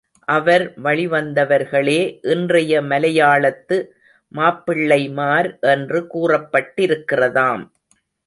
அவர் 0.27 0.63
வழிவந்தவர்களே 0.83 1.97
இன்றைய 2.21 2.81
மலையாளத்து 2.81 3.77
மாப்பிள்ளைமார் 4.31 5.49
என்று 5.65 5.99
கூறப்பட்டிருக்கிறதாம். 6.13 7.63